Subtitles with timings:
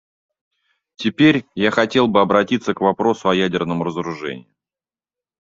[0.95, 4.51] Теперь я хотел бы обратить к вопросу о ядерном разоружении.